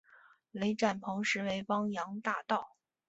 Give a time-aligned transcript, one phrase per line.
[0.49, 2.75] 雷展鹏实为汪洋大盗。